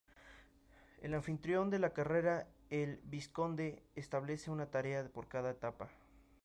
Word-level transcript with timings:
El 1.03 1.13
anfitrión 1.13 1.69
de 1.69 1.77
la 1.77 1.91
carrera, 1.91 2.47
el 2.71 2.99
vizconde, 3.03 3.83
establece 3.95 4.49
una 4.49 4.65
tarea 4.65 5.07
para 5.13 5.27
cada 5.27 5.51
etapa. 5.51 5.89